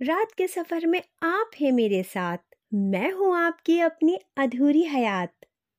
[0.00, 2.38] रात के सफ़र में आप हैं मेरे साथ।
[2.74, 5.32] मैं हूँ आपकी अपनी अधूरी हयात।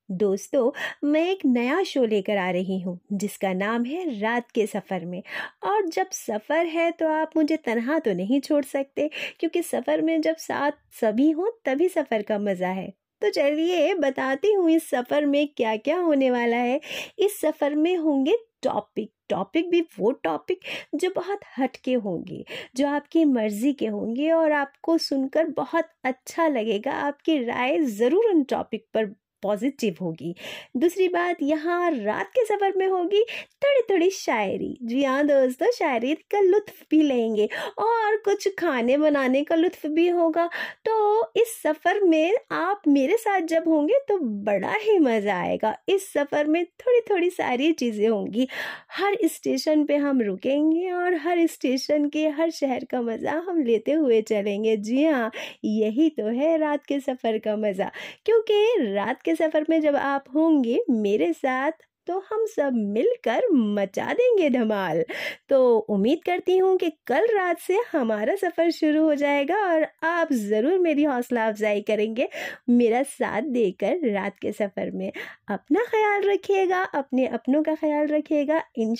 [0.10, 0.72] दोस्तों,
[1.04, 5.22] मैं एक नया शो लेकर आ रही हूँ, जिसका नाम है रात के सफ़र में।
[5.64, 9.10] और जब सफ़र है तो आप मुझे तनहा तो नहीं छोड़ सकते,
[9.40, 10.72] क्योंकि सफ़र में जब साथ
[11.02, 12.92] सभी हों, तभी सफ़र का मज़ा है।
[13.22, 16.80] तो चलिए बताती हूँ इस सफ़र में क्या क्या होने वाला है।
[17.20, 20.60] इस सफ़र में होंगे टॉपिक टॉपिक भी वो टॉपिक
[20.96, 22.44] जो बहुत हटके होंगे,
[22.76, 28.44] जो आपकी मर्ज़ी के होंगे और आपको सुनकर बहुत अच्छा लगेगा। आपकी राय ज़रूर उन
[28.46, 29.06] टॉपिक पर
[29.44, 30.34] पॉजिटिव होगी।
[30.78, 33.24] दूसरी बात यहाँ रात के सफ़र में होगी
[33.64, 37.48] थोड़ी थोड़ी शायरी। जी हाँ दोस्तों, शायरी का लुत्फ भी लेंगे
[37.80, 40.46] और कुछ खाने बनाने का लुत्फ भी होगा।
[40.86, 46.12] तो इस सफ़र में आप मेरे साथ जब होंगे तो बड़ा ही मज़ा आएगा। इस
[46.14, 48.48] सफ़र में थोड़ी थोड़ी सारी चीज़ें होंगी।
[48.92, 53.92] हर स्टेशन पे हम रुकेंगे और हर स्टेशन के हर शहर का मज़ा हम लेते
[53.92, 55.32] हुए चलेंगे। जी हाँ
[55.66, 57.92] यही तो है रात के सफ़र का मज़ा।
[58.26, 64.14] क्योंकि रात के सफ़र में जब आप होंगे मेरे साथ तो हम सब मिलकर मचा
[64.14, 65.04] देंगे धमाल।
[65.50, 65.58] तो
[65.90, 70.78] उम्मीद करती हूँ कि कल रात से हमारा सफ़र शुरू हो जाएगा और आप ज़रूर
[70.80, 72.28] मेरी हौसला अफजाई करेंगे
[72.70, 75.12] मेरा साथ देकर रात के सफ़र में।
[75.50, 78.96] अपना ख्याल रखिएगा, अपने अपनों का ख्याल रखिएगा। इन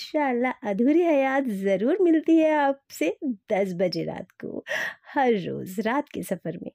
[0.64, 3.16] अधूरी हयात ज़रूर मिलती है आपसे
[3.52, 4.64] दस बजे रात को,
[5.14, 6.70] हर रोज़ रात के सफ़र में।